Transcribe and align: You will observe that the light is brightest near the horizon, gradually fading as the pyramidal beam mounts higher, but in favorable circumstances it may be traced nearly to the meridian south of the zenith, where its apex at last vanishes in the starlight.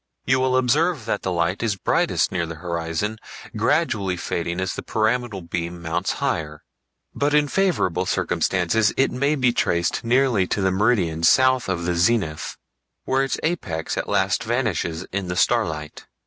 You 0.25 0.39
will 0.39 0.57
observe 0.57 1.05
that 1.05 1.21
the 1.21 1.31
light 1.31 1.61
is 1.61 1.75
brightest 1.75 2.31
near 2.31 2.47
the 2.47 2.55
horizon, 2.55 3.19
gradually 3.55 4.17
fading 4.17 4.59
as 4.59 4.73
the 4.73 4.81
pyramidal 4.81 5.43
beam 5.43 5.79
mounts 5.79 6.13
higher, 6.13 6.63
but 7.13 7.35
in 7.35 7.47
favorable 7.47 8.07
circumstances 8.07 8.91
it 8.97 9.11
may 9.11 9.35
be 9.35 9.53
traced 9.53 10.03
nearly 10.03 10.47
to 10.47 10.61
the 10.61 10.71
meridian 10.71 11.21
south 11.21 11.69
of 11.69 11.85
the 11.85 11.93
zenith, 11.93 12.57
where 13.03 13.23
its 13.23 13.37
apex 13.43 13.95
at 13.95 14.09
last 14.09 14.43
vanishes 14.43 15.03
in 15.11 15.27
the 15.27 15.35
starlight. 15.35 16.07